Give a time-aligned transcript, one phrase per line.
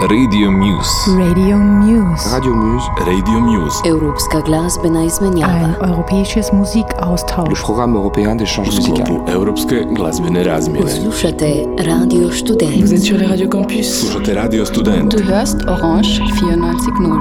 [0.00, 1.10] Radio Muse.
[1.18, 2.30] Radio Muse.
[2.32, 2.86] Radio Muse.
[3.06, 3.80] Radio Muse.
[3.88, 5.52] Europska glazbena izmenjava.
[5.52, 7.62] Ein europäisches Le Musikaustausch.
[7.64, 9.06] programme européen d'échange U musical.
[9.06, 10.90] sklopu Europske glazbene razmjene.
[10.90, 12.92] Slušate Radio Vous Student.
[12.92, 14.00] êtes sur les radios campus.
[14.00, 15.10] Slušate Radio Student.
[15.16, 17.20] Du hörst Orange 94.0.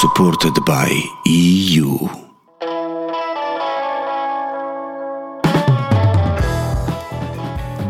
[0.00, 0.90] supported by
[1.26, 2.29] EU.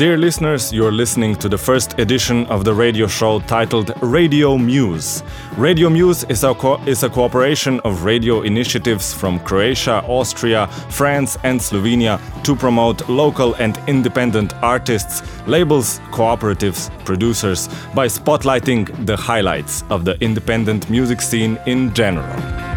[0.01, 5.23] Dear listeners, you're listening to the first edition of the radio show titled Radio Muse.
[5.59, 11.37] Radio Muse is a, co- is a cooperation of radio initiatives from Croatia, Austria, France,
[11.45, 19.85] and Slovenia to promote local and independent artists, labels, cooperatives, producers by spotlighting the highlights
[19.91, 22.70] of the independent music scene in general.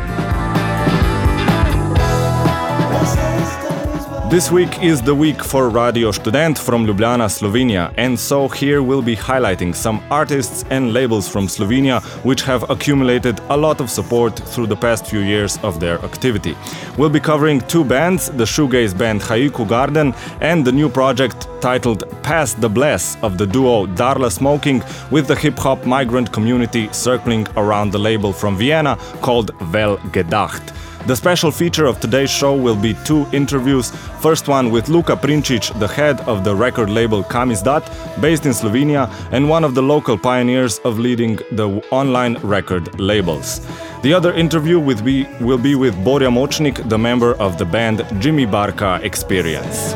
[4.34, 9.03] This week is the week for Radio Student from Ljubljana, Slovenia, and so here we'll
[9.03, 14.36] be highlighting some artists and labels from Slovenia which have accumulated a lot of support
[14.36, 16.58] through the past few years of their activity.
[16.98, 22.03] We'll be covering two bands the shoegaze band Haiku Garden and the new project titled
[22.23, 24.81] Pass the Bless of the duo Darla Smoking
[25.12, 30.73] with the hip hop migrant community circling around the label from Vienna called Vel Gedacht.
[31.06, 33.92] The special feature of today's show will be two interviews.
[34.22, 37.84] First one with Luka Princic, the head of the record label Kamizdat,
[38.22, 43.59] based in Slovenia, and one of the local pioneers of leading the online record labels.
[44.02, 48.06] The other interview with be, will be with Borja Mochnik, the member of the band
[48.22, 49.94] Jimmy Barka Experience.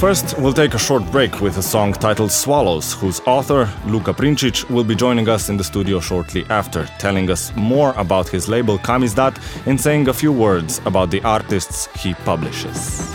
[0.00, 4.66] First, we'll take a short break with a song titled Swallows, whose author, Luka Princic,
[4.70, 8.78] will be joining us in the studio shortly after, telling us more about his label
[8.78, 13.14] Kamizdat and saying a few words about the artists he publishes.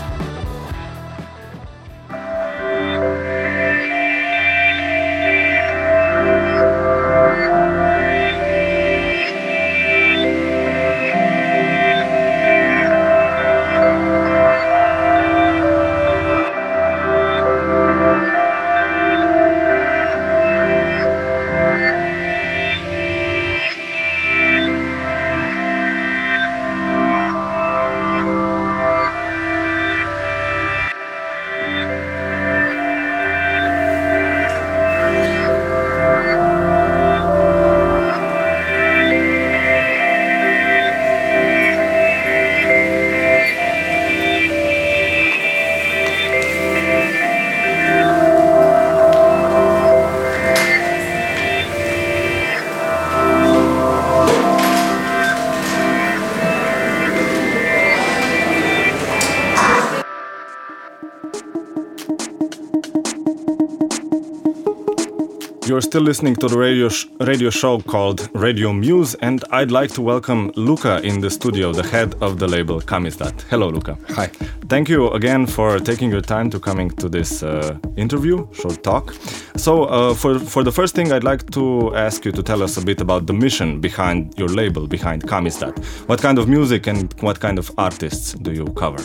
[65.96, 70.02] Still listening to the radio, sh- radio show called Radio Muse, and I'd like to
[70.02, 73.40] welcome Luka in the studio, the head of the label Kamizdat.
[73.48, 73.96] Hello, Luka.
[74.10, 74.26] Hi.
[74.68, 79.14] Thank you again for taking your time to coming to this uh, interview, short talk.
[79.56, 82.76] So, uh, for for the first thing, I'd like to ask you to tell us
[82.76, 85.78] a bit about the mission behind your label, behind Kamizdat.
[86.08, 89.02] What kind of music and what kind of artists do you cover?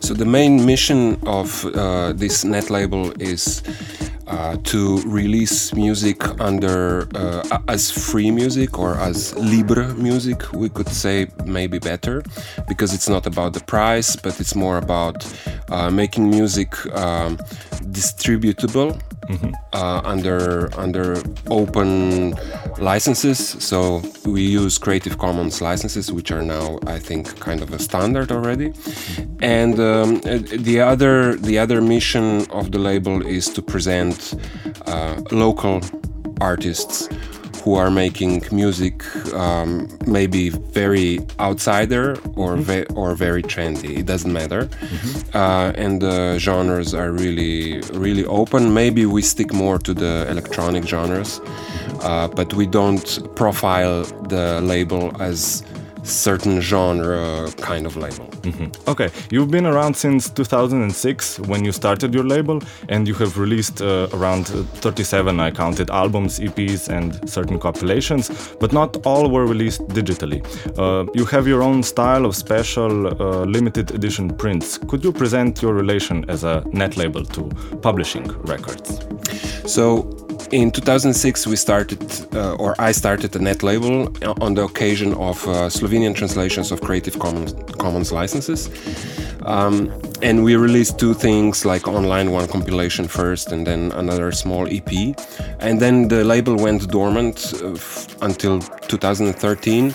[0.00, 3.62] So the main mission of uh, this net label is
[4.26, 10.52] uh, to release music under uh, as free music or as libre music.
[10.52, 12.22] We could say maybe better
[12.68, 15.26] because it's not about the price, but it's more about
[15.70, 17.38] uh, making music um,
[17.80, 19.00] distributable.
[19.72, 21.20] Uh, under under
[21.50, 22.32] open
[22.78, 27.78] licenses, so we use Creative Commons licenses, which are now, I think, kind of a
[27.80, 28.72] standard already.
[29.40, 30.38] And um, uh,
[30.68, 34.34] the other the other mission of the label is to present
[34.86, 35.80] uh, local
[36.40, 37.08] artists
[37.66, 38.94] who are making music
[39.34, 43.98] um, maybe very outsider or ve- or very trendy.
[43.98, 44.68] It doesn't matter,
[45.34, 48.72] uh, and the genres are really really open.
[48.72, 51.40] Maybe we stick more to the electronic genres,
[52.02, 55.64] uh, but we don't profile the label as
[56.06, 58.28] certain genre kind of label.
[58.88, 63.82] Okay, you've been around since 2006 when you started your label, and you have released
[63.82, 69.46] uh, around uh, 37, I counted, albums, EPs, and certain compilations, but not all were
[69.46, 70.40] released digitally.
[70.78, 74.78] Uh, you have your own style of special uh, limited edition prints.
[74.78, 77.48] Could you present your relation as a net label to
[77.82, 79.00] publishing records?
[79.66, 80.15] So
[80.52, 82.00] in 2006, we started,
[82.34, 86.80] uh, or I started a net label on the occasion of uh, Slovenian translations of
[86.80, 88.70] Creative Commons, Commons licenses.
[89.44, 94.66] Um, and we released two things like online one compilation first and then another small
[94.66, 94.90] ep
[95.60, 97.76] and then the label went dormant uh,
[98.22, 99.90] until 2013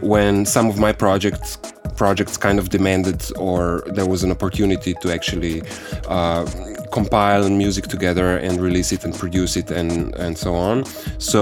[0.00, 1.58] when some of my projects
[1.96, 5.62] projects kind of demanded or there was an opportunity to actually
[6.08, 6.44] uh,
[6.92, 10.84] compile music together and release it and produce it and and so on.
[11.18, 11.38] So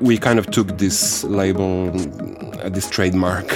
[0.00, 1.90] we kind of took this label
[2.62, 3.48] uh, this trademark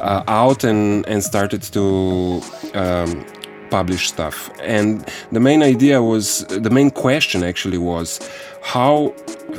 [0.00, 2.42] uh, out and and started to
[2.74, 3.24] um,
[3.70, 4.50] publish stuff.
[4.60, 8.18] And the main idea was the main question actually was
[8.62, 9.14] how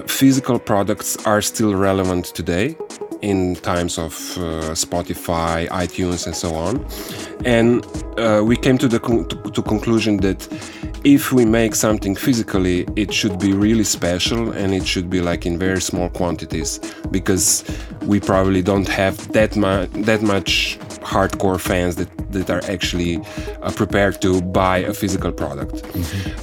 [0.08, 2.76] physical products are still relevant today
[3.22, 6.86] in times of uh, Spotify, iTunes, and so on.
[7.46, 7.86] And
[8.18, 10.48] uh, we came to the con- to, to conclusion that
[11.04, 15.46] if we make something physically, it should be really special and it should be like
[15.46, 16.80] in very small quantities
[17.10, 17.64] because
[18.04, 23.18] we probably don't have that much that much hardcore fans that, that are actually
[23.64, 25.84] uh, prepared to buy a physical product.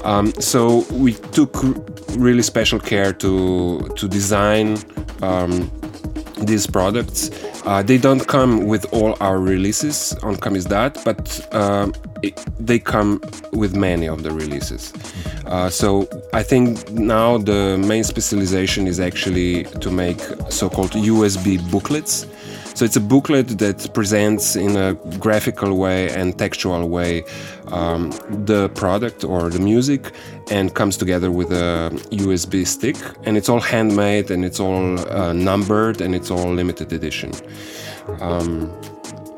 [0.04, 1.56] Um, so we took
[2.16, 4.78] really special care to to design
[5.22, 5.70] um,
[6.40, 7.30] these products.
[7.64, 13.20] Uh, they don't come with all our releases on Kamizdat, but um, it, they come
[13.52, 14.92] with many of the releases.
[15.46, 20.20] Uh, so I think now the main specialization is actually to make
[20.50, 22.26] so-called USB booklets.
[22.74, 27.24] So it's a booklet that presents in a graphical way and textual way
[27.72, 28.10] um,
[28.44, 30.12] the product or the music
[30.50, 32.96] and comes together with a USB stick.
[33.24, 37.32] And it's all handmade and it's all uh, numbered and it's all limited edition.
[38.20, 38.72] Um,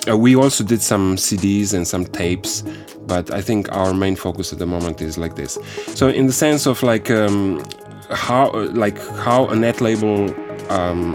[0.09, 2.63] uh, we also did some CDs and some tapes,
[3.07, 5.59] but I think our main focus at the moment is like this.
[5.89, 7.63] So in the sense of like um,
[8.11, 10.35] how like how a net label
[10.71, 11.15] um,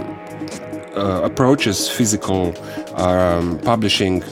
[0.96, 2.54] uh, approaches physical
[2.96, 4.24] um, publishing,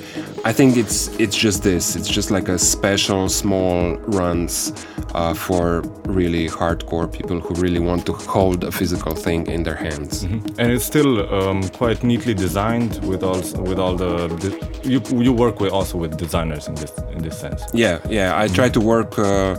[0.46, 1.96] I think it's it's just this.
[1.96, 4.74] It's just like a special small runs
[5.16, 9.76] uh, for really hardcore people who really want to hold a physical thing in their
[9.76, 10.24] hands.
[10.24, 14.52] And it's still um, quite neatly designed with all with all the, the
[14.84, 17.64] you you work with also with designers in this in this sense.
[17.74, 18.38] Yeah, yeah.
[18.38, 19.18] I try to work.
[19.18, 19.56] Uh,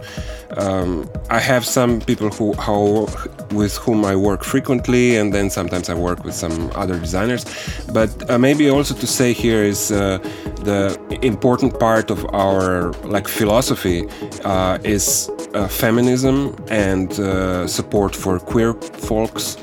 [0.59, 3.07] um, I have some people who how
[3.55, 7.45] with whom I work frequently, and then sometimes I work with some other designers.
[7.93, 10.19] But uh, maybe also to say here is uh,
[10.65, 14.09] the important part of our like philosophy
[14.45, 18.75] uh, is uh, feminism and uh, support for queer
[19.09, 19.57] folks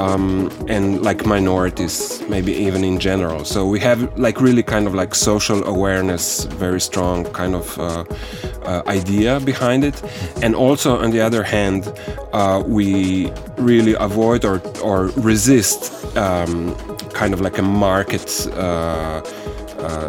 [0.00, 3.44] um, and like minorities, maybe even in general.
[3.44, 8.04] So we have like really kind of like social awareness, very strong kind of uh,
[8.64, 10.02] uh, idea behind it.
[10.42, 11.92] And also on the other hand,
[12.32, 16.74] uh, we really avoid or, or resist um,
[17.12, 19.22] kind of like a market uh,
[19.80, 20.08] uh,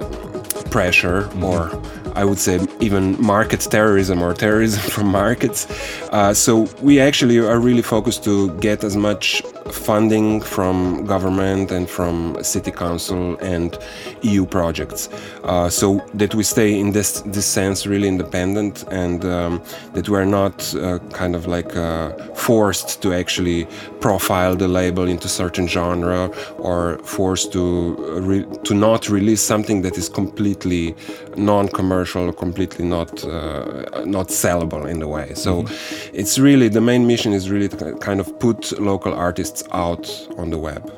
[0.70, 1.70] pressure or
[2.16, 5.68] I would say even market terrorism or terrorism from markets.
[6.12, 9.42] Uh, so we actually are really focused to get as much
[9.72, 13.78] funding from government and from city council and
[14.22, 15.10] EU projects,
[15.44, 19.62] uh, so that we stay in this this sense really independent and um,
[19.94, 23.68] that we're not uh, kind of like uh, forced to actually
[24.00, 26.28] profile the label into certain genre
[26.58, 30.96] or forced to uh, re- to not release something that is completely
[31.38, 35.34] non-commercial or completely not uh, not sellable in a way.
[35.34, 35.66] So
[36.14, 40.50] it's really the main mission is really to kind of put local artists out on
[40.50, 40.92] the web.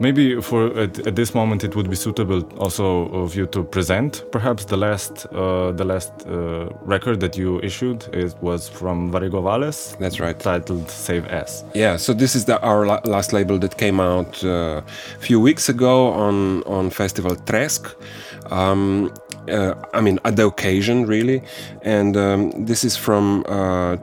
[0.00, 4.24] Maybe for at, at this moment it would be suitable also of you to present
[4.32, 8.04] perhaps the last uh, the last uh, record that you issued.
[8.12, 9.96] It was from Warrego Valles.
[10.00, 10.38] That's right.
[10.38, 11.64] Titled Save As.
[11.74, 14.82] Yeah, so this is the, our la- last label that came out uh,
[15.16, 17.94] a few weeks ago on on Festival Tresk.
[18.50, 19.12] Um,
[19.50, 21.42] uh, I mean, at the occasion, really,
[21.82, 23.96] and um, this is from uh,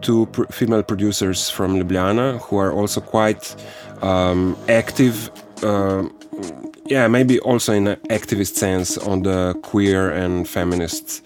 [0.00, 3.54] two pr- female producers from Ljubljana who are also quite
[4.02, 5.30] um, active.
[5.62, 6.08] Uh,
[6.86, 11.22] yeah, maybe also in an activist sense on the queer and feminist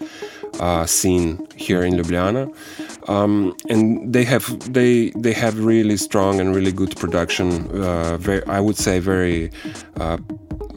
[0.59, 2.53] uh, scene here in Ljubljana.
[3.07, 7.69] Um, and they have they they have really strong and really good production.
[7.71, 9.51] Uh, very, I would say very
[9.99, 10.17] uh,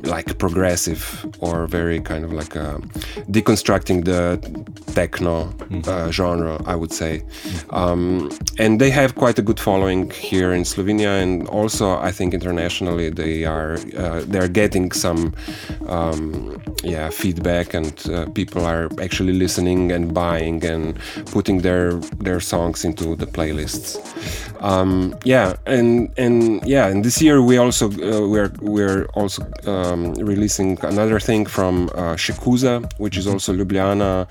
[0.05, 2.79] like progressive or very kind of like uh,
[3.31, 4.39] deconstructing the
[4.95, 5.53] techno
[5.87, 7.23] uh, genre, I would say.
[7.71, 12.35] Um, and they have quite a good following here in Slovenia, and also I think
[12.35, 15.35] internationally they are uh, they are getting some
[15.87, 22.41] um, yeah feedback, and uh, people are actually listening and buying and putting their their
[22.41, 23.99] songs into the playlists.
[24.61, 30.15] Um, yeah, and and yeah, and this year we also uh, we're we're also um,
[30.15, 34.27] releasing another thing from uh, Shekuza, which is also Ljubljana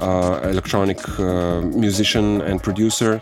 [0.00, 3.20] uh, electronic uh, musician and producer.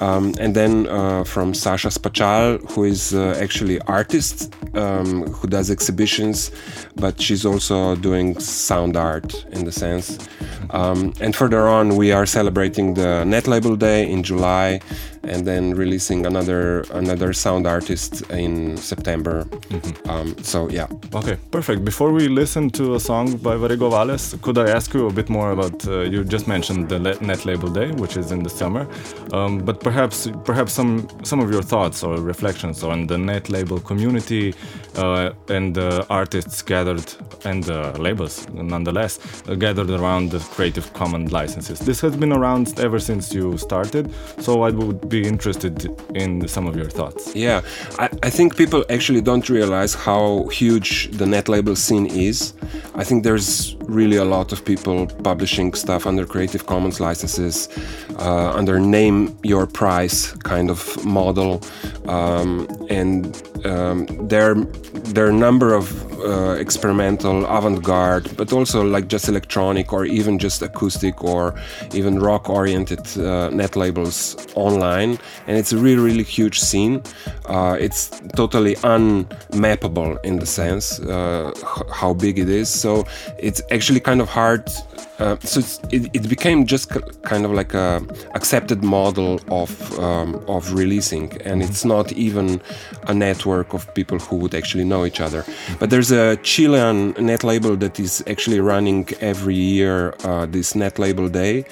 [0.00, 5.70] Um, and then uh, from Sasha Spachal, who is uh, actually artist um, who does
[5.70, 6.52] exhibitions,
[6.94, 10.18] but she's also doing sound art in the sense.
[10.70, 14.80] Um, and further on, we are celebrating the Net Label Day in July,
[15.22, 19.46] and then releasing another another sound artist in September.
[20.08, 21.84] Um, so yeah, Okay, perfect.
[21.84, 25.28] Before we listen to a song by Warrego Valles, could I ask you a bit
[25.28, 25.86] more about?
[25.86, 28.86] Uh, you just mentioned the Net Label Day, which is in the summer,
[29.32, 33.80] um, but perhaps perhaps some some of your thoughts or reflections on the Net Label
[33.80, 34.54] community
[34.98, 37.04] uh, and the artists gathered
[37.44, 41.78] and the labels, nonetheless, uh, gathered around the Creative Commons licenses.
[41.78, 46.66] This has been around ever since you started, so I would be interested in some
[46.66, 47.34] of your thoughts.
[47.34, 47.60] Yeah,
[47.98, 52.54] I, I think people actually don't realize how huge the net label scene is.
[52.94, 57.68] I think there's really a lot of people publishing stuff under Creative Commons licenses,
[58.18, 61.62] uh, under name your price kind of model,
[62.08, 64.06] um, and um,
[65.26, 65.86] are a number of
[66.20, 71.54] uh, experimental, avant-garde, but also like just electronic or even just acoustic or
[71.94, 77.02] even rock-oriented uh, net labels online, and it's a really really huge scene.
[77.46, 81.52] Uh, it's totally unmappable in the sense uh,
[81.92, 82.68] how big it is.
[82.68, 83.06] So
[83.38, 84.68] it's actually kind of hard.
[85.18, 85.60] Uh, so
[85.90, 86.90] it, it became just
[87.22, 88.00] kind of like a
[88.34, 92.60] accepted model of um, of releasing, and it's not even
[93.08, 95.44] a network of people who would actually know each other.
[95.80, 100.98] But there's a Chilean net label that is actually running every year uh, this net
[100.98, 101.64] label day,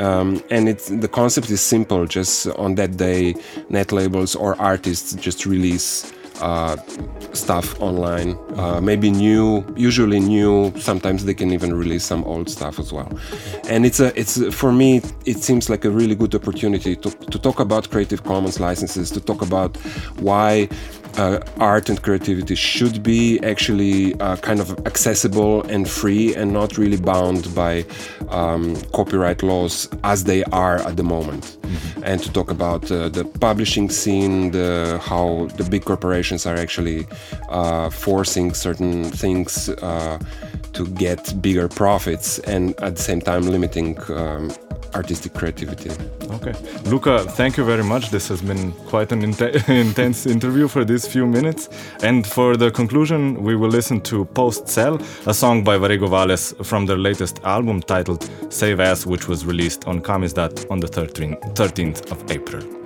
[0.00, 2.04] um, and it's the concept is simple.
[2.06, 3.34] Just on that day,
[3.68, 6.76] net labels or artists just release uh,
[7.32, 8.38] stuff online.
[8.56, 10.72] Uh, maybe new, usually new.
[10.78, 13.10] Sometimes they can even release some old stuff as well.
[13.68, 17.38] And it's a, it's for me, it seems like a really good opportunity to, to
[17.38, 19.76] talk about Creative Commons licenses, to talk about
[20.20, 20.68] why
[21.16, 26.78] uh, art and creativity should be actually uh, kind of accessible and free and not
[26.78, 27.84] really bound by
[28.28, 31.58] um, copyright laws as they are at the moment.
[32.08, 37.06] And to talk about uh, the publishing scene, the how the big corporations are actually
[37.50, 40.18] uh, forcing certain things uh,
[40.72, 44.50] to get bigger profits and at the same time limiting um,
[44.94, 45.90] artistic creativity.
[46.30, 46.54] Okay.
[46.84, 48.10] Luka, thank you very much.
[48.10, 51.68] This has been quite an inte- intense interview for these few minutes.
[52.02, 56.54] And for the conclusion, we will listen to Post Cell, a song by Warrego Valles
[56.62, 62.10] from their latest album titled Save As, which was released on Kamizdat on the 13th
[62.10, 62.77] of April.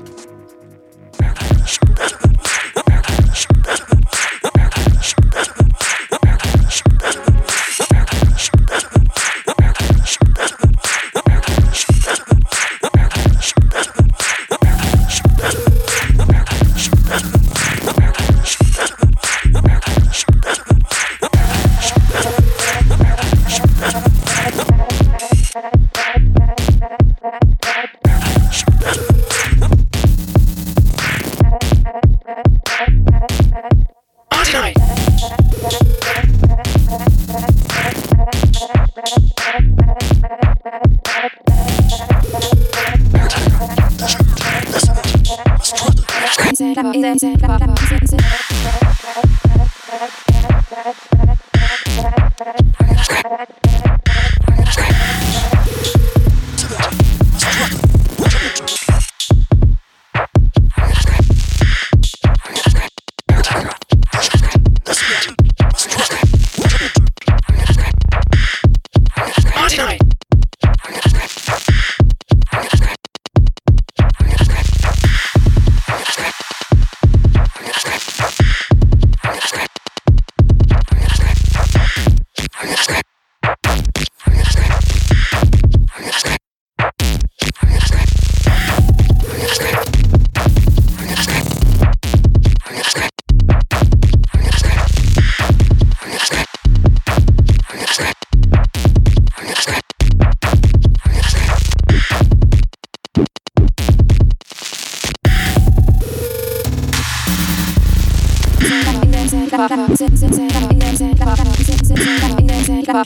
[47.03, 48.42] Papa.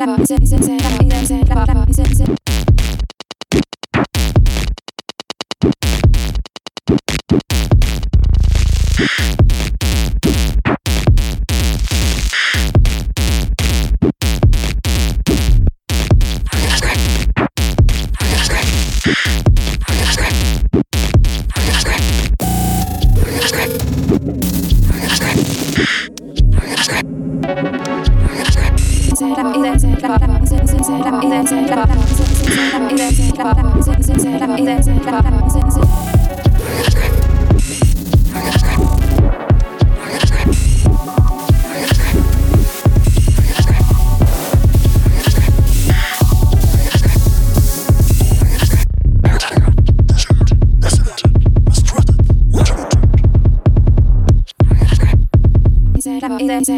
[0.06, 0.85] about say say say.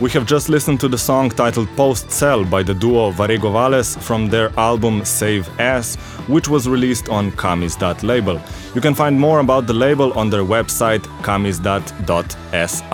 [0.00, 3.96] We have just listened to the song titled Post Cell by the duo Warrego Valles
[3.96, 5.96] from their album Save As,
[6.28, 8.40] which was released on Kamizdat label.
[8.76, 12.88] You can find more about the label on their website kamizdat.si.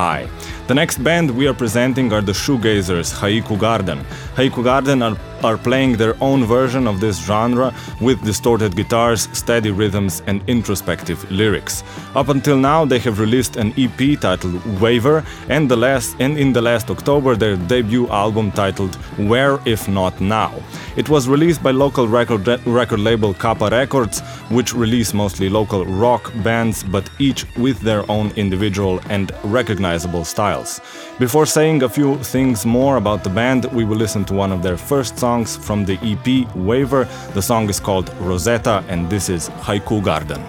[0.66, 3.98] The next band we are presenting are the shoegazers Haiku Garden.
[4.34, 5.14] Haiku Garden are,
[5.44, 11.30] are playing their own version of this genre with distorted guitars, steady rhythms, and introspective
[11.30, 11.85] lyrics.
[12.14, 16.52] Up until now, they have released an EP titled Waver, and the last and in
[16.52, 18.94] the last October their debut album titled
[19.30, 20.52] Where If Not Now.
[20.96, 26.33] It was released by local record record label Kapa Records, which release mostly local rock
[26.42, 30.80] bands, but each with their own individual and recognizable styles.
[31.18, 34.62] Before saying a few things more about the band, we will listen to one of
[34.62, 37.09] their first songs from the EP Waver.
[37.35, 40.40] The song is called Rosetta, and this is Haiku Garden.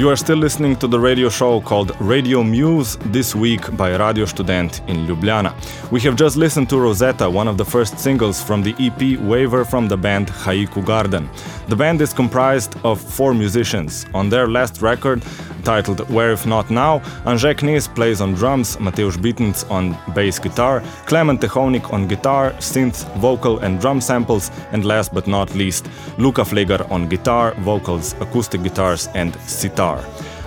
[0.00, 4.24] You are still listening to the radio show called Radio Muse this week by Radio
[4.24, 5.52] Student in Ljubljana.
[5.92, 9.62] We have just listened to Rosetta, one of the first singles from the EP Waver
[9.62, 11.28] from the band Haiku Garden.
[11.68, 14.06] The band is comprised of four musicians.
[14.14, 15.22] On their last record,
[15.64, 20.82] titled Where If Not Now, Anže Knis plays on drums, Mateusz Bittenc on bass guitar,
[21.06, 26.42] Clement Tehovnik on guitar, synth, vocal and drum samples, and last but not least, Luka
[26.42, 29.89] Fleger on guitar, vocals, acoustic guitars and sitar.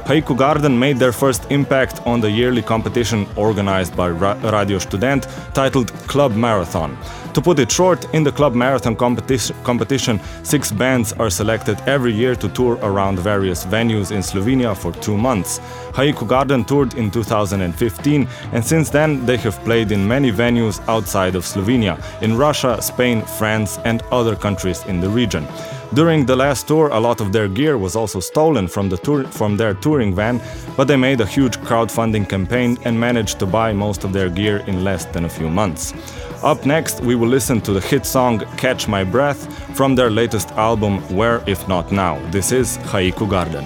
[0.06, 5.28] Haiku Garden made their first impact on the yearly competition organized by Ra- Radio Student
[5.54, 6.98] titled Club Marathon.
[7.34, 12.13] To put it short, in the Club Marathon competi- competition, six bands are selected every
[12.13, 15.60] year to tour around various venues in Slovenia for two months.
[15.93, 21.34] Haiku Garden toured in 2015, and since then they have played in many venues outside
[21.34, 25.48] of Slovenia, in Russia, Spain, France, and other countries in the region.
[25.93, 29.26] During the last tour, a lot of their gear was also stolen from, the tour,
[29.26, 30.41] from their touring van,
[30.76, 34.58] but they made a huge crowdfunding campaign and managed to buy most of their gear
[34.65, 35.93] in less than a few months.
[36.44, 40.52] Up next, we will listen to the hit song Catch My Breath from their latest
[40.52, 42.20] album Where If Not Now.
[42.32, 43.66] This is Haiku Garden.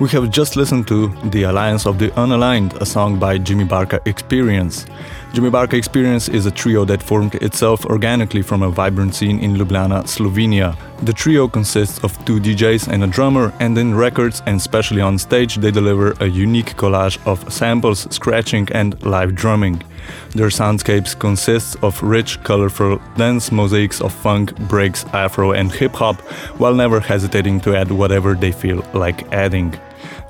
[0.00, 4.00] We have just listened to The Alliance of the Unaligned, a song by Jimmy Barca
[4.04, 4.86] Experience.
[5.32, 9.56] Jimmy Barca Experience is a trio that formed itself organically from a vibrant scene in
[9.56, 10.76] Ljubljana, Slovenia.
[11.02, 15.18] The trio consists of two DJs and a drummer, and in records and especially on
[15.18, 19.82] stage, they deliver a unique collage of samples, scratching, and live drumming.
[20.30, 26.20] Their soundscapes consist of rich, colorful dance mosaics of funk, breaks, afro, and hip hop,
[26.60, 29.76] while never hesitating to add whatever they feel like adding.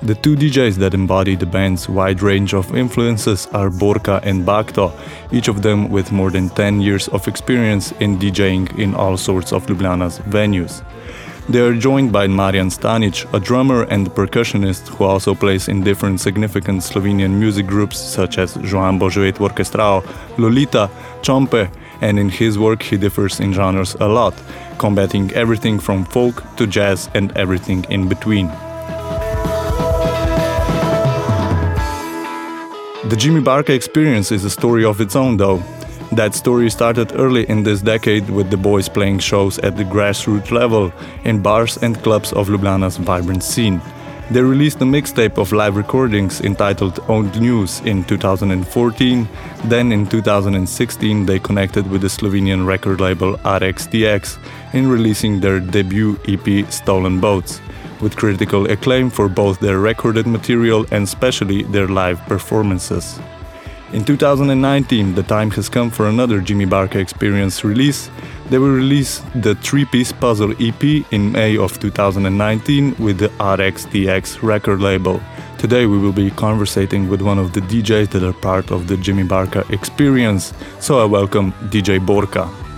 [0.01, 4.93] The two DJs that embody the band's wide range of influences are Borka and Bakto,
[5.29, 9.51] each of them with more than 10 years of experience in DJing in all sorts
[9.51, 10.83] of Ljubljana's venues.
[11.49, 16.21] They are joined by Marian Stanic, a drummer and percussionist who also plays in different
[16.21, 20.01] significant Slovenian music groups such as Joan Božovet Orkestrao,
[20.37, 20.89] Lolita,
[21.23, 24.33] Chompe, and in his work he differs in genres a lot,
[24.77, 28.49] combating everything from folk to jazz and everything in between.
[33.09, 35.63] The Jimmy Barca experience is a story of its own, though.
[36.11, 40.51] That story started early in this decade with the boys playing shows at the grassroots
[40.51, 40.93] level
[41.23, 43.81] in bars and clubs of Ljubljana's vibrant scene.
[44.29, 49.27] They released a mixtape of live recordings entitled Owned News in 2014.
[49.65, 54.37] Then in 2016, they connected with the Slovenian record label RXTX
[54.75, 57.59] in releasing their debut EP Stolen Boats
[58.01, 63.19] with critical acclaim for both their recorded material and especially their live performances.
[63.91, 68.11] In 2019, the time has come for another Jimmy Barca Experience release.
[68.51, 74.43] They will release the three piece puzzle EP in May of 2019 with the RXTX
[74.43, 75.19] record label.
[75.57, 78.95] Today, we will be conversating with one of the DJs that are part of the
[78.95, 80.53] Jimmy Barca Experience.
[80.79, 82.68] So, I welcome DJ Borka.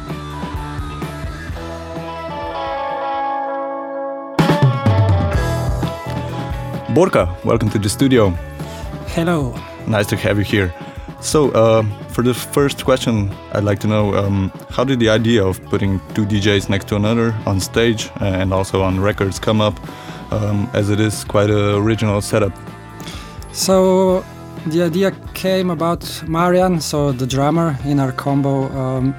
[6.94, 8.32] Borka, welcome to the studio.
[9.16, 9.56] Hello.
[9.88, 10.74] Nice to have you here.
[11.22, 15.42] So, uh, for the first question, I'd like to know um, how did the idea
[15.42, 19.80] of putting two DJs next to another on stage and also on records come up,
[20.34, 22.52] um, as it is quite an original setup?
[23.54, 24.26] So,
[24.68, 28.68] the idea came about Marian, so the drummer in our combo.
[28.78, 29.16] Um,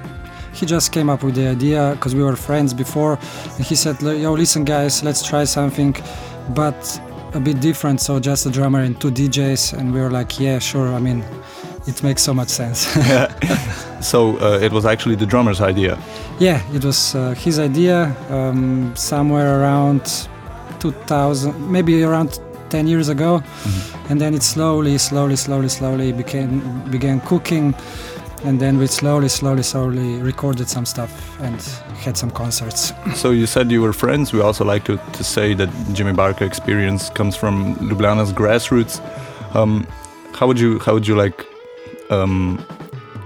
[0.53, 3.17] he just came up with the idea because we were friends before.
[3.55, 5.95] And he said, Yo, listen, guys, let's try something,
[6.49, 7.01] but
[7.33, 8.01] a bit different.
[8.01, 9.77] So, just a drummer and two DJs.
[9.77, 10.93] And we were like, Yeah, sure.
[10.93, 11.23] I mean,
[11.87, 12.79] it makes so much sense.
[14.01, 15.97] so, uh, it was actually the drummer's idea?
[16.39, 20.27] Yeah, it was uh, his idea um, somewhere around
[20.79, 23.39] 2000, maybe around 10 years ago.
[23.39, 24.11] Mm-hmm.
[24.11, 27.73] And then it slowly, slowly, slowly, slowly became, began cooking
[28.43, 31.61] and then we slowly, slowly, slowly recorded some stuff and
[32.03, 32.93] had some concerts.
[33.15, 34.33] So you said you were friends.
[34.33, 39.01] We also like to, to say that Jimmy Barca experience comes from Ljubljana's grassroots.
[39.55, 39.87] Um,
[40.33, 41.45] how would you how would you like
[42.09, 42.63] um,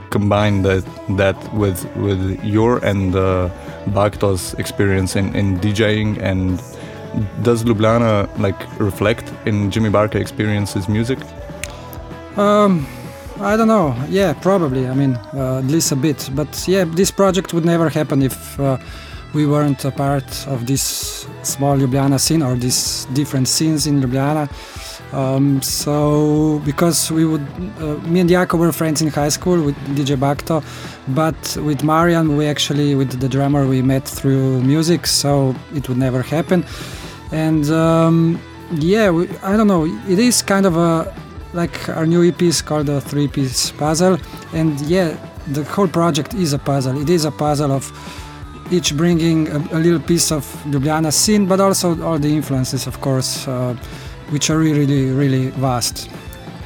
[0.10, 0.86] combine that
[1.18, 3.50] that with with your and uh,
[3.88, 6.62] Bakto's experience in, in DJing and
[7.42, 11.20] does Ljubljana like reflect in Jimmy Barca experience's music?
[12.38, 12.86] Um,
[13.40, 13.96] I don't know.
[14.10, 14.88] Yeah, probably.
[14.88, 16.30] I mean, uh, at least a bit.
[16.34, 18.78] But yeah, this project would never happen if uh,
[19.34, 24.50] we weren't a part of this small Ljubljana scene or these different scenes in Ljubljana.
[25.14, 27.46] Um, so because we would,
[27.80, 30.62] uh, me and Jako were friends in high school with DJ Bakto,
[31.10, 35.98] but with Marian we actually with the drummer we met through music, so it would
[35.98, 36.66] never happen.
[37.32, 39.86] And um, yeah, we, I don't know.
[39.86, 41.14] It is kind of a
[41.58, 44.18] like our new EP is called a three piece puzzle.
[44.54, 47.02] And yeah the whole project is a puzzle.
[47.02, 47.92] It is a puzzle of
[48.72, 53.00] each bringing a, a little piece of Ljubljana scene but also all the influences of
[53.02, 53.76] course uh,
[54.30, 56.10] which are really really really vast.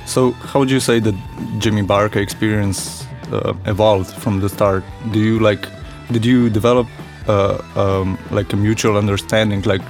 [0.05, 1.15] So how would you say that
[1.59, 4.83] Jimmy Barca experience uh, evolved from the start?
[5.11, 5.67] Do you like
[6.11, 6.87] did you develop
[7.27, 9.83] uh, um, like a mutual understanding like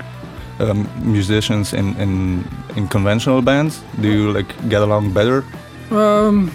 [0.61, 2.43] um, musicians in, in
[2.75, 3.81] in conventional bands?
[4.01, 5.43] Do you like get along better?
[5.91, 6.51] Um,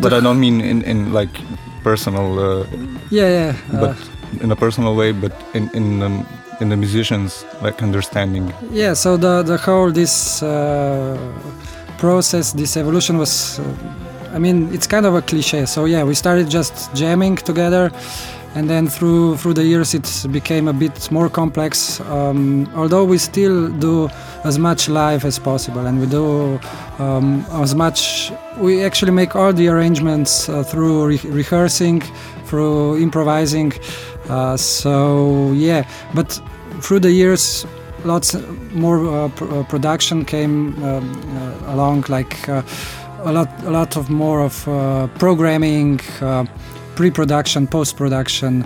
[0.00, 1.34] but I don't mean in, in like
[1.82, 2.38] personal.
[2.38, 2.66] Uh,
[3.10, 3.56] yeah, yeah.
[3.80, 6.26] But uh, in a personal way, but in in um,
[6.60, 8.52] in the musicians like understanding.
[8.72, 8.94] Yeah.
[8.94, 11.18] So the the whole this uh,
[11.98, 13.58] process, this evolution was.
[13.58, 13.64] Uh,
[14.34, 15.64] I mean, it's kind of a cliche.
[15.64, 17.92] So yeah, we started just jamming together
[18.54, 23.18] and then through through the years it became a bit more complex um, although we
[23.18, 24.08] still do
[24.44, 25.86] as much live as possible.
[25.86, 26.60] And we do
[26.98, 32.02] um, as much we actually make all the arrangements uh, through re rehearsing
[32.46, 33.72] through improvising
[34.28, 35.86] uh, so yeah.
[36.14, 36.40] But
[36.80, 37.66] through the years
[38.04, 38.36] lots
[38.72, 42.62] more uh, pr- uh, production came um, uh, along, like uh,
[43.24, 44.64] a lot, a lot of more of
[45.18, 46.00] programming,
[46.94, 48.64] pre-production, post-production.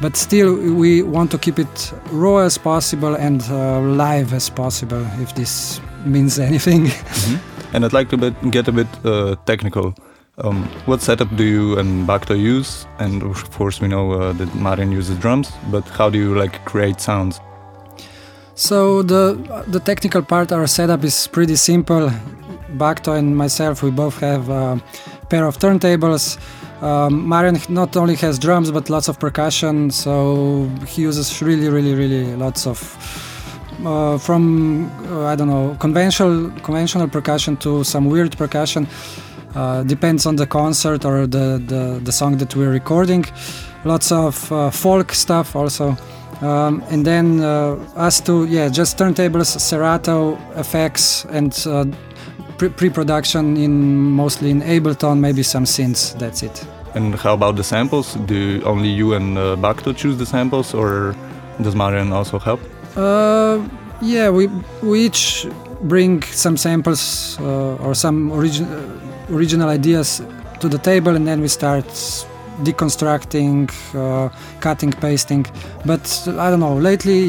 [0.00, 5.06] But still, we want to keep it raw as possible and uh, live as possible,
[5.20, 6.90] if this means anything.
[7.72, 9.94] And I'd like to bit, get a bit uh, technical.
[10.38, 12.86] Um, what setup do you and Bakto use?
[12.98, 16.64] And of course, we know uh, that Marian uses drums, but how do you like
[16.64, 17.40] create sounds?
[18.54, 19.36] So the
[19.68, 22.10] the technical part, our setup is pretty simple.
[22.76, 24.80] Bakto and myself, we both have a
[25.28, 26.38] pair of turntables.
[26.82, 32.36] Um, not only has drums but lots of percussion, so he uses really, really, really
[32.36, 32.78] lots of
[33.84, 38.86] uh, from uh, I don't know conventional conventional percussion to some weird percussion.
[39.54, 43.24] Uh, depends on the concert or the, the, the song that we're recording.
[43.84, 45.96] Lots of uh, folk stuff also.
[46.40, 51.52] Um, and then uh, us two, yeah, just turntables, Serato, effects, and
[52.60, 53.72] pre- pre-production in
[54.22, 56.18] mostly in Ableton, maybe some synths.
[56.18, 56.66] That's it.
[56.94, 58.14] And how about the samples?
[58.26, 61.14] Do only you and uh, Bakto choose the samples, or
[61.62, 62.60] does Marian also help?
[62.96, 63.66] Uh,
[64.02, 64.48] yeah, we
[64.82, 65.46] we each
[65.82, 70.22] bring some samples uh, or some uh, original ideas
[70.60, 71.86] to the table, and then we start
[72.64, 74.28] deconstructing, uh,
[74.60, 75.46] cutting, pasting.
[75.86, 76.76] But I don't know.
[76.76, 77.20] Lately,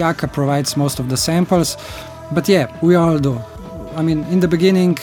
[0.00, 1.76] Yaka provides most of the samples.
[2.32, 3.38] But yeah, we all do.
[3.96, 4.98] I mean, in the beginning,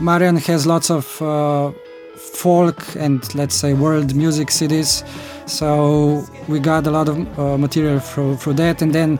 [0.00, 1.72] Marian has lots of uh,
[2.16, 5.04] folk and let's say world music CDs.
[5.48, 9.18] So we got a lot of uh, material for that, and then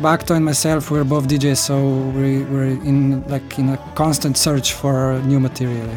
[0.00, 1.76] Bakto and myself we're both DJs, so
[2.10, 5.88] we, we're in like in a constant search for new material.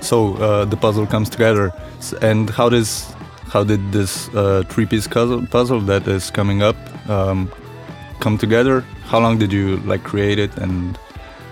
[0.00, 1.72] So uh, the puzzle comes together.
[2.22, 3.14] And how does
[3.52, 6.76] how did this uh, three-piece puzzle, puzzle that is coming up
[7.08, 7.50] um,
[8.20, 8.80] come together?
[9.04, 10.98] How long did you like create it, and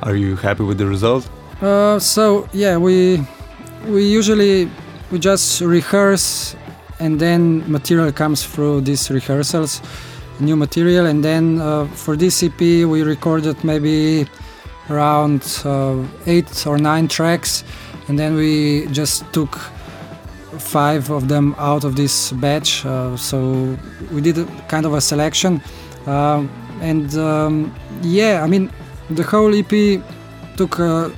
[0.03, 1.29] are you happy with the result?
[1.61, 3.27] Uh, so yeah, we
[3.87, 4.71] we usually
[5.11, 6.55] we just rehearse,
[7.01, 9.83] and then material comes through these rehearsals,
[10.41, 14.27] new material, and then uh, for this EP we recorded maybe
[14.91, 15.97] around uh,
[16.27, 17.65] eight or nine tracks,
[18.09, 19.59] and then we just took
[20.59, 22.85] five of them out of this batch.
[22.87, 23.77] Uh, so
[24.13, 25.61] we did a, kind of a selection,
[26.07, 26.49] um,
[26.81, 28.71] and um, yeah, I mean
[29.11, 30.03] the whole EP
[30.57, 30.81] took.
[30.81, 31.11] Uh,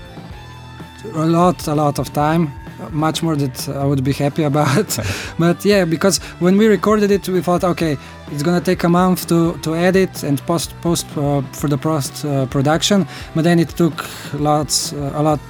[1.14, 2.52] a lot a lot of time
[2.92, 4.98] much more that i would be happy about
[5.38, 7.96] but yeah because when we recorded it we thought okay
[8.30, 12.24] it's gonna take a month to, to edit and post post uh, for the post
[12.24, 15.40] uh, production but then it took lots uh, a lot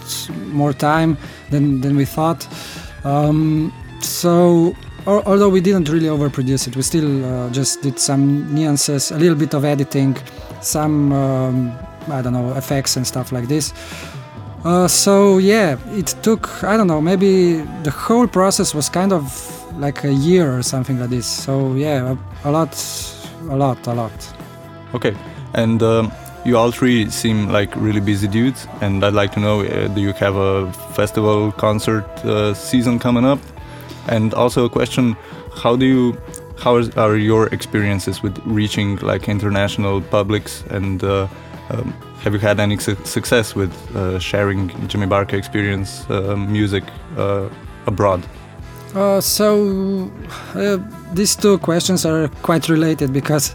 [0.46, 1.16] more time
[1.50, 2.46] than, than we thought
[3.04, 4.74] um, so
[5.06, 9.18] al- although we didn't really overproduce it we still uh, just did some nuances a
[9.18, 10.16] little bit of editing
[10.60, 11.72] some um,
[12.12, 13.72] i don't know effects and stuff like this
[14.64, 19.24] uh, so yeah, it took I don't know maybe the whole process was kind of
[19.78, 21.26] like a year or something like this.
[21.26, 22.76] So yeah, a, a lot,
[23.48, 24.12] a lot, a lot.
[24.94, 25.16] Okay,
[25.54, 26.12] and um,
[26.44, 30.00] you all three seem like really busy dudes, and I'd like to know: uh, Do
[30.02, 33.38] you have a festival concert uh, season coming up?
[34.08, 35.16] And also a question:
[35.54, 36.18] How do you,
[36.58, 40.64] how is, are your experiences with reaching like international publics?
[40.68, 41.28] And uh,
[41.70, 41.92] um,
[42.22, 46.84] have you had any su- success with uh, sharing Jimmy Barca experience uh, music
[47.16, 47.48] uh,
[47.86, 48.24] abroad?
[48.94, 50.10] Uh, so
[50.54, 50.78] uh,
[51.14, 53.54] these two questions are quite related because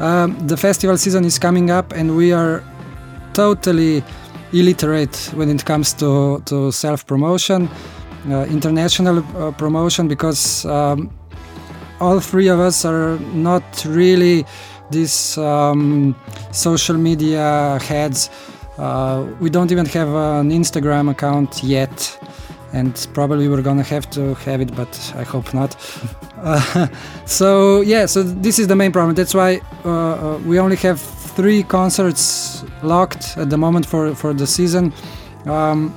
[0.00, 2.62] um, the festival season is coming up and we are
[3.32, 4.02] totally
[4.52, 7.68] illiterate when it comes to, to self promotion,
[8.28, 11.10] uh, international promotion, because um,
[12.00, 14.44] all three of us are not really
[14.92, 16.14] these um,
[16.52, 18.30] social media heads.
[18.78, 22.18] Uh, we don't even have an Instagram account yet
[22.72, 25.76] and probably we're gonna have to have it, but I hope not.
[26.42, 26.88] Uh,
[27.24, 29.14] so yeah, so this is the main problem.
[29.14, 34.34] That's why uh, uh, we only have three concerts locked at the moment for for
[34.34, 34.92] the season,
[35.46, 35.94] um,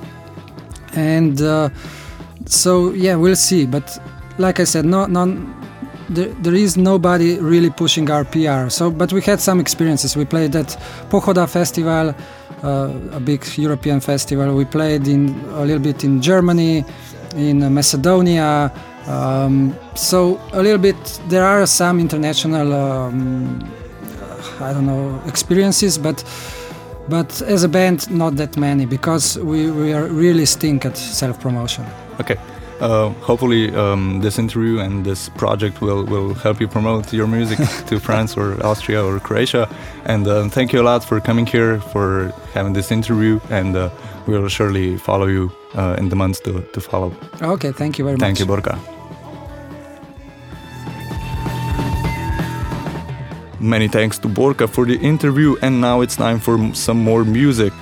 [0.94, 1.70] and uh,
[2.44, 3.66] so yeah, we'll see.
[3.66, 3.98] But
[4.38, 5.52] like I said, no, none.
[6.08, 8.68] There, there is nobody really pushing our PR.
[8.68, 10.16] So, but we had some experiences.
[10.16, 10.68] We played at
[11.10, 12.14] Pochoda Festival,
[12.62, 14.54] uh, a big European festival.
[14.54, 16.84] We played in a little bit in Germany,
[17.34, 18.72] in Macedonia.
[19.06, 20.96] Um, so a little bit.
[21.28, 23.68] There are some international, um,
[24.60, 26.24] I don't know, experiences, but
[27.08, 31.40] but as a band, not that many because we, we are really stink at self
[31.40, 31.84] promotion.
[32.20, 32.36] Okay.
[32.80, 37.58] Uh, hopefully um, this interview and this project will, will help you promote your music
[37.86, 39.68] to France or Austria or Croatia.
[40.04, 43.90] And uh, thank you a lot for coming here, for having this interview, and uh,
[44.26, 47.12] we'll surely follow you uh, in the months to, to follow.
[47.42, 48.48] Okay, thank you very Thank much.
[48.48, 48.96] Thank you, Borka.
[53.58, 57.72] Many thanks to Borka for the interview, and now it's time for some more music.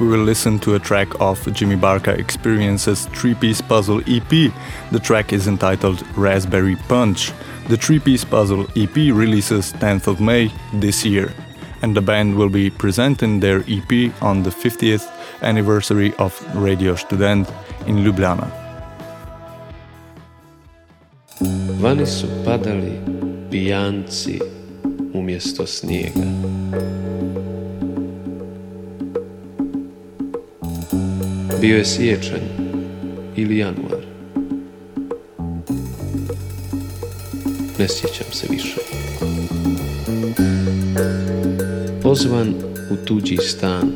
[0.00, 4.52] We will listen to a track of Jimmy Barca Experience's three piece puzzle EP.
[4.90, 7.32] The track is entitled Raspberry Punch.
[7.68, 11.32] The three piece puzzle EP releases 10th of May this year,
[11.82, 15.08] and the band will be presenting their EP on the 50th
[15.42, 17.48] anniversary of Radio Student
[17.86, 18.50] in Ljubljana.
[21.80, 23.00] Vani su padali
[23.50, 24.40] pijanci
[25.14, 27.01] umjesto snijega.
[31.62, 32.42] Bio je siječanj
[33.36, 33.98] ili januar.
[37.78, 38.76] Ne sjećam se više.
[42.02, 42.54] Pozvan
[42.90, 43.92] u tuđi stan,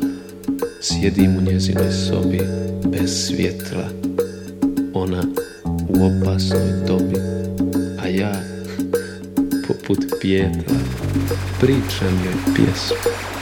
[0.81, 2.39] sjedim u njezinoj sobi
[2.85, 3.89] bez svjetla.
[4.93, 5.23] Ona
[5.89, 7.15] u opasnoj dobi,
[7.99, 8.41] a ja
[9.67, 10.77] poput pjetla
[11.59, 13.36] pričam joj pjesmu.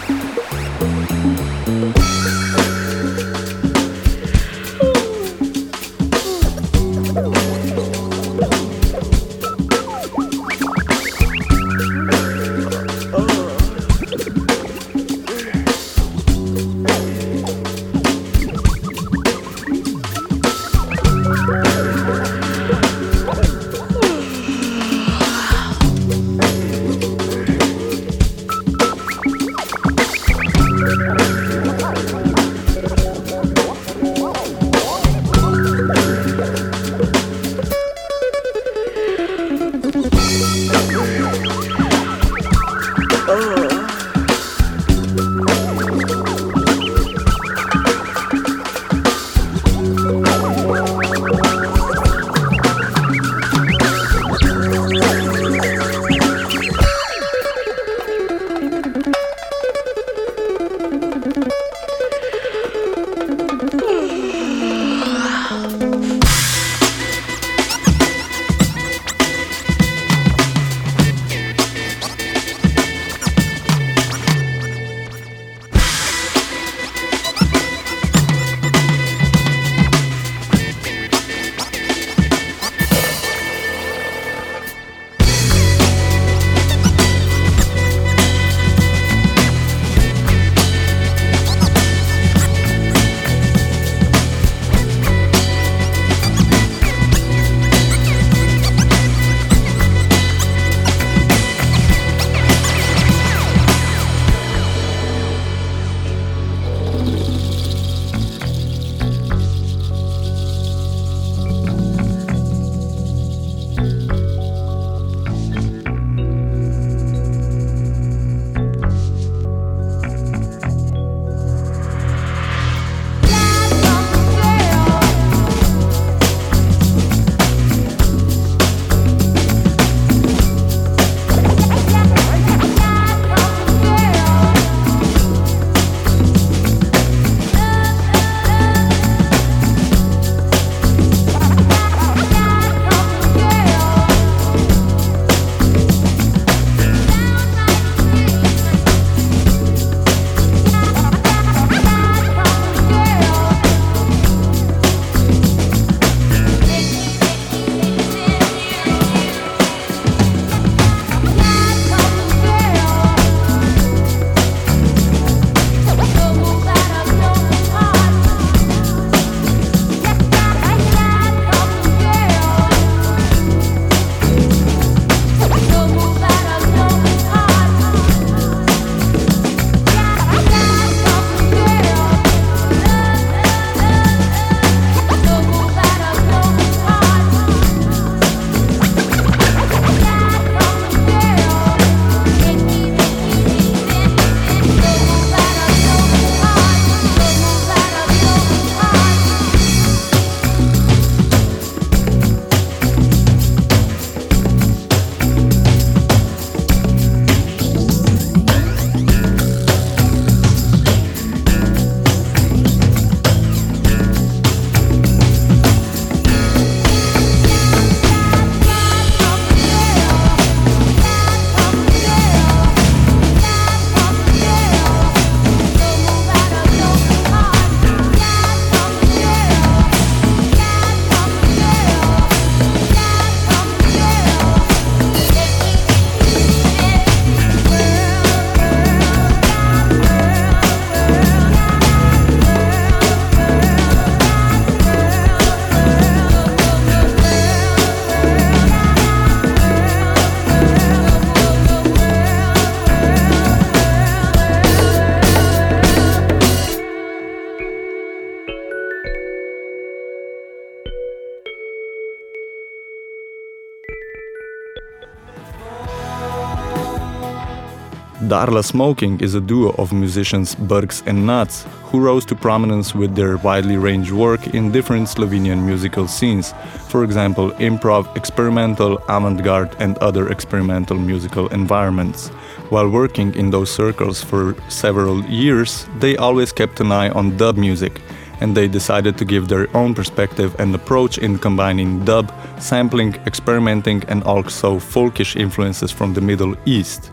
[268.22, 273.13] Darla Smoking is a duo of musicians Burks and Nats who rose to prominence with
[273.13, 276.53] their widely ranged work in different Slovenian musical scenes,
[276.88, 282.30] for example, improv, experimental, avant garde, and other experimental musical environments.
[282.70, 287.57] While working in those circles for several years, they always kept an eye on dub
[287.57, 288.01] music,
[288.39, 294.05] and they decided to give their own perspective and approach in combining dub, sampling, experimenting,
[294.07, 297.11] and also folkish influences from the Middle East.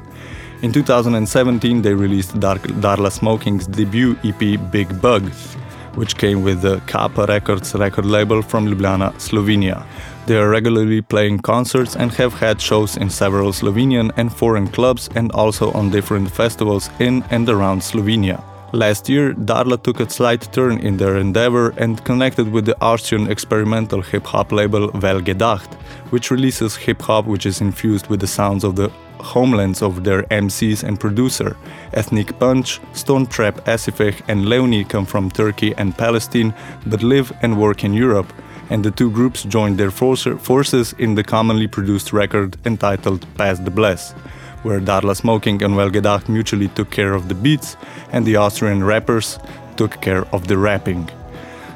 [0.62, 5.28] In 2017, they released Dar- Darla Smoking's debut EP Big Bug,
[5.96, 9.84] which came with the Kapa Records record label from Ljubljana, Slovenia.
[10.26, 15.10] They are regularly playing concerts and have had shows in several Slovenian and foreign clubs
[15.16, 18.40] and also on different festivals in and around Slovenia.
[18.72, 23.28] Last year, Darla took a slight turn in their endeavor and connected with the Austrian
[23.30, 25.74] experimental hip hop label Velgedacht,
[26.10, 28.92] which releases hip hop which is infused with the sounds of the
[29.22, 31.56] homelands of their MCs and producer.
[31.94, 36.52] Ethnic Punch, Stone Trap Asifeh, and Leonie come from Turkey and Palestine
[36.86, 38.32] but live and work in Europe,
[38.70, 43.70] and the two groups joined their forces in the commonly produced record entitled Pass the
[43.70, 44.12] Bless,
[44.62, 47.76] where Darla Smoking and Velgedacht mutually took care of the beats,
[48.12, 49.38] and the Austrian rappers
[49.76, 51.08] took care of the rapping.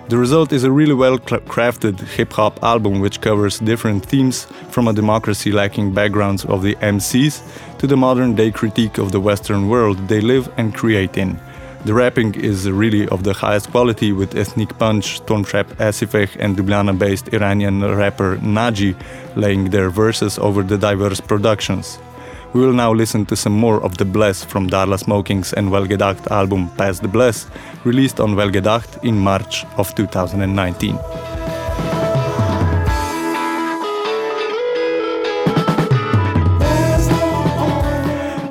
[0.08, 4.86] The result is a really well crafted hip hop album which covers different themes from
[4.86, 7.42] a democracy lacking backgrounds of the MCs
[7.78, 11.40] to the modern day critique of the Western world they live and create in.
[11.84, 16.56] The rapping is really of the highest quality with Ethnic Punch, storm Trap Asifeh, and
[16.56, 18.94] Ljubljana based Iranian rapper Naji
[19.34, 21.98] laying their verses over the diverse productions.
[22.56, 26.30] We will now listen to some more of The Bless from Darla Smoking's and Velgedacht
[26.30, 27.46] album Pass the Bless,
[27.84, 31.35] released on Velgedacht in March of 2019.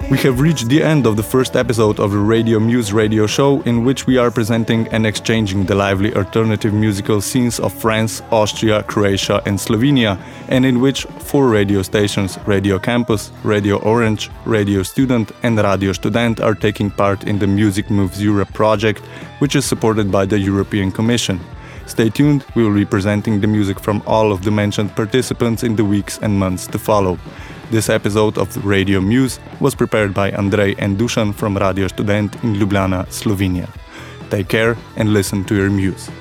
[0.08, 3.62] We have reached the end of the first episode of the Radio Muse radio show,
[3.62, 8.84] in which we are presenting and exchanging the lively alternative musical scenes of France, Austria,
[8.84, 15.32] Croatia, and Slovenia, and in which four radio stations Radio Campus, Radio Orange, Radio Student,
[15.42, 19.02] and Radio Student are taking part in the Music Moves Europe project,
[19.40, 21.40] which is supported by the European Commission.
[21.88, 25.76] Stay tuned, we will be presenting the music from all of the mentioned participants in
[25.76, 27.18] the weeks and months to follow.
[27.72, 32.54] This episode of Radio Muse was prepared by Andrej and Dusan from Radio Student in
[32.54, 33.68] Ljubljana, Slovenia.
[34.30, 36.12] Take care and listen to your muse.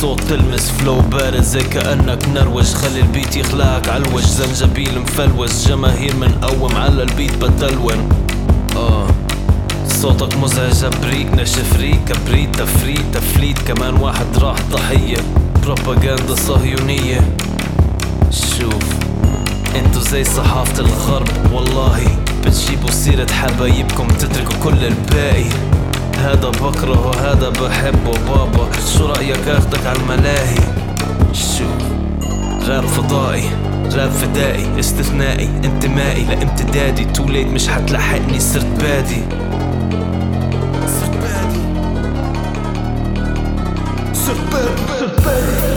[0.00, 2.64] في اي صوت تلمس فلو بارد زي كأنك نروج.
[2.64, 8.08] خلي البيت يخلعك علوش زنجبيل مفلوس جماهير من قوم على البيت بتلون.
[8.76, 9.06] آه
[9.88, 13.58] صوتك مزعج بريك نشف ريك كبريت تفريت تفليت.
[13.58, 15.18] كمان واحد راح ضحية
[15.62, 17.20] بروباغندا صهيونية.
[18.30, 18.84] شوف
[19.76, 21.28] انتو زي صحافة الغرب.
[21.52, 22.00] والله
[22.44, 25.50] بتجيبوا سيرة حبايبكم تتركوا كل الباقي.
[26.20, 28.12] هذا بكره وهذا بحبه.
[28.28, 30.58] بابا شو رأيك اخدك على الملاهي؟
[31.32, 31.64] شو؟
[32.68, 33.50] راب فضائي
[33.94, 36.24] راب فدائي استثنائي انتمائي.
[36.24, 39.22] لامتدادي توليت مش بادي صرت بادي.
[40.86, 41.60] صرت بادي.
[44.14, 44.40] صرت
[45.24, 45.69] بادي.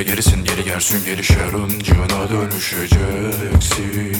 [0.00, 4.16] Düşeceklere gerisin geri gelsin geri şarıncına dönüşeceksin.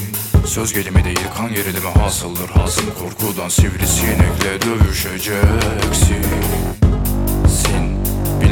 [0.47, 5.93] Söz gelimi değil kan gerilimi hasıldır hasıl korkudan sivrisinekle dövüşeceksin.
[5.93, 6.80] Sin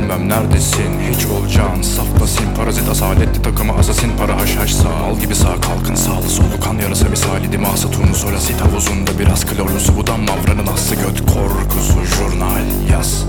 [0.09, 1.01] bilmem neredesin?
[1.11, 4.11] Hiç olacaksın Saftasın parazit asaletli takımı asasin.
[4.19, 4.89] Para haş haş sağ.
[4.89, 9.97] Al gibi sağ kalkın sağlı solu kan yarası misali dimasa turnu sorasit havuzunda biraz klorlusu.
[9.97, 12.05] Budan mavranın aslı göt korkusu.
[12.17, 13.25] Jurnal yaz.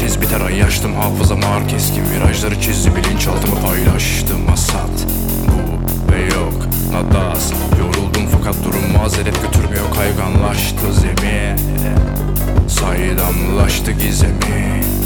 [0.00, 2.04] Tez biter ay yaştım hafızam ağır keskin.
[2.10, 4.40] Virajları çizdi bilinçaltımı paylaştım.
[4.52, 5.06] Asat
[5.48, 6.66] bu ve yok.
[6.92, 9.84] Nadas Yoruldum fakat durum mazeret götürmüyor.
[9.94, 11.58] Kayganlaştı zemin.
[12.68, 14.97] Saydamlaştı gizemi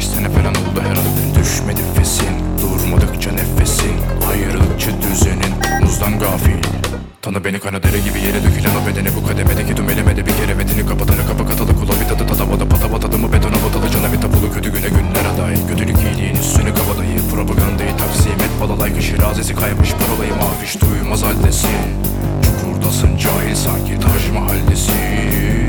[0.00, 1.40] 15 sene falan oldu herhalde.
[1.40, 3.92] Düşmedi fesin Durmadıkça nefesin.
[4.30, 6.62] Ayrılıkçı düzenin Muzdan gafil
[7.22, 10.54] Tanı beni kana dere gibi yere dökülen o bedeni Bu kademedeki tüm elemede bir kere
[10.54, 14.52] metini kapatanı Kapa katalı kula bir tadı tadamada Patava tadımı betona batalı cana bir tapulu
[14.52, 15.54] Kötü güne günler aday.
[15.68, 21.80] Kötülük iyiliğin üstünü kabadayı Propagandayı taksim et balalayka Şirazesi kaymış parolayı mafiş duymaz haldesin.
[22.44, 25.59] Çukurdasın cahil sanki Taj Mahallesin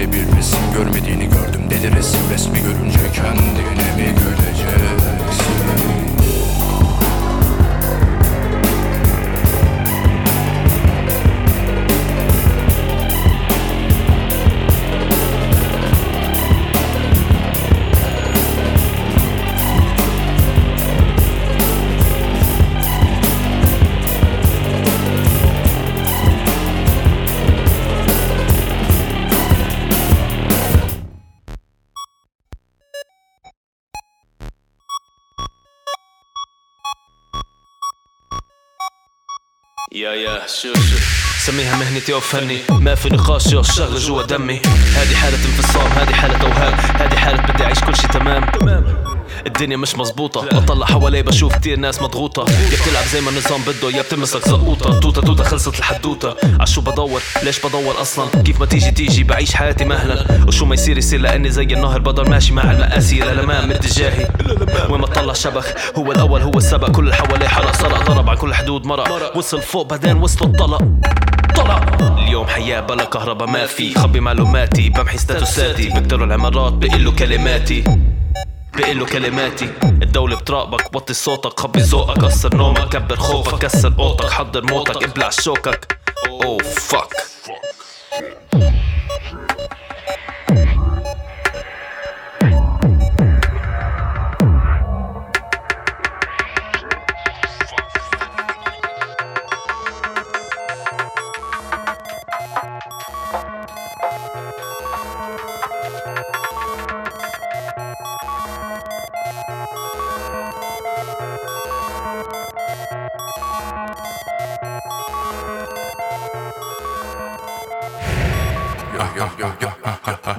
[0.00, 1.62] Böyle bir resim görmediğini gördüm.
[1.70, 4.99] Deli resim resmi görünce kendine mi güleceksin
[41.38, 42.58] سميها مهنتي أو فني.
[42.70, 44.60] ما في نقاش يا الشغله جوا دمي.
[44.94, 48.46] هذه حالة انفصام هذه حالة أوهام هذه حالة بدي أعيش كل شي تمام.
[49.46, 52.42] الدنيا مش مزبوطة بطلع حوالي بشوف كتير ناس مضغوطة.
[52.50, 56.34] يا بتلعب زي ما النظام بده يا بتمسك زقوطة توتة توتة خلصت الحدوتة.
[56.60, 60.44] عشو بدور؟ ليش بدور أصلا؟ كيف ما تيجي تيجي بعيش حياتي مهلا.
[60.48, 64.28] وشو ما يصير يصير لأني زي النهر بضل ماشي مع المقاسي للامام اتجاهي
[64.90, 65.66] وين ما طلع شبخ
[65.98, 66.90] هو الأول هو السبق.
[66.90, 68.28] كل اللي حواليه حرق سرق ضرب.
[68.28, 69.36] على كل حدود مرق.
[69.36, 70.82] وصل فوق بعدين وصلوا الطلق.
[71.56, 71.86] طلع
[72.18, 73.94] اليوم حياة بلا كهرباء ما في.
[73.94, 77.84] خبي معلوماتي بمحي ستاتوساتي بكتروا العمارات بقلوا كلماتي.
[78.74, 79.72] بقلوا كلماتي.
[79.82, 85.30] الدولة بتراقبك وطي صوتك خبي ذوقك كسر نومك كبر خوفك كسر اوضتك حضر موتك ابلع
[85.30, 85.98] شوكك.
[86.28, 87.08] اوه فاك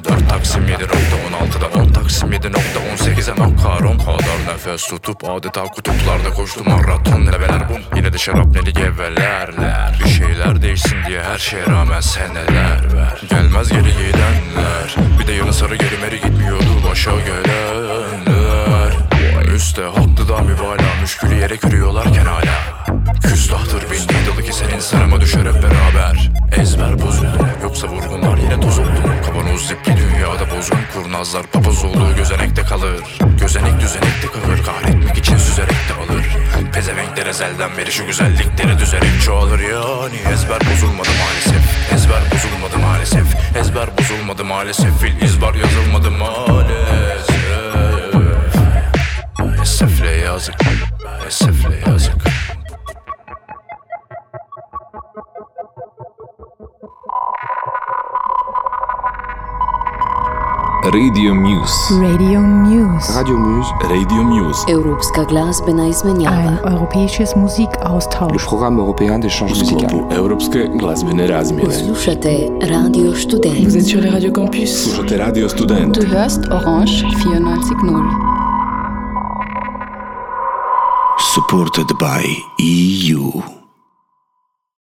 [0.09, 5.63] Dört Taksim 7 nokta 16'da 10 Taksim 7 nokta 18'e makaron kadar nefes tutup adeta
[5.63, 7.81] kutuplarda koştum maraton leveler bum.
[7.95, 13.21] Yine de şarap neli gevelerler Bir şeyler değişsin diye her şeye rağmen seneler ver.
[13.29, 14.95] Gelmez geri gidenler.
[15.19, 18.91] Bir de yanı sarı geri meri gitmiyordu başa gelenler.
[19.55, 22.85] Üste haklı da mübalağa müşkülü yere kürüyorlarken hala.
[23.23, 26.31] Küstahtır bindiği dalı ki senin sarıma düşer beraber.
[26.57, 29.01] Ezber bozuldu yoksa vurgunlar yine toz oldu.
[29.25, 33.17] Kavanoz zipli dünyada bozgun kurnazlar Papaz olduğu gözenekte kalır.
[33.39, 36.25] Gözenek düzenekte kalır Kahretmek için süzerek de alır.
[36.73, 39.59] Pezevenkler ezelden beri şu güzellikleri düzerek çoğalır.
[39.59, 41.93] Yani Ezber bozulmadı maalesef.
[41.93, 43.57] Ezber bozulmadı maalesef.
[43.57, 44.99] Ezber bozulmadı maalesef.
[45.01, 47.31] Fil izbar yazılmadı maalesef.
[49.61, 50.55] Esefle yazık.
[51.27, 52.00] Esefle yazık
[60.93, 61.93] Radio Muse.
[62.01, 63.13] Radio Muse.
[63.15, 63.69] Radio Muse.
[63.89, 64.65] Radio Muse.
[64.71, 66.35] Europska glazbena izmenjava.
[66.37, 68.45] Ein europäisches Le Musikaustausch.
[68.47, 69.99] programme européen d'échange musical.
[70.17, 71.73] Europske glazbene razmjene.
[71.73, 73.63] Slušate Radio Student.
[73.63, 75.93] Vous êtes sur les radios campus Slušate Radio Student.
[75.99, 78.03] Du hörst Orange 94.0
[81.33, 82.23] Supported by
[82.59, 83.60] EU.